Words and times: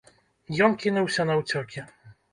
Ён 0.67 0.71
кінуўся 0.83 1.27
на 1.31 1.37
ўцёкі. 1.43 1.87